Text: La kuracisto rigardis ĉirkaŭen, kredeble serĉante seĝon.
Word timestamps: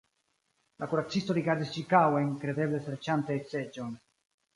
La 0.83 0.85
kuracisto 0.93 1.35
rigardis 1.37 1.73
ĉirkaŭen, 1.75 2.31
kredeble 2.45 2.81
serĉante 2.87 3.37
seĝon. 3.53 3.93